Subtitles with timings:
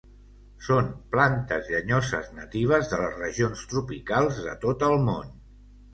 [0.67, 5.35] Són plantes llenyoses natives de les regions tropicals de tot el món.